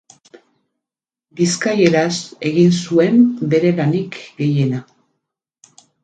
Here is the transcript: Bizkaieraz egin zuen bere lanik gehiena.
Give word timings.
Bizkaieraz 1.41 2.13
egin 2.51 2.73
zuen 2.85 3.19
bere 3.51 3.73
lanik 3.81 4.17
gehiena. 4.39 4.81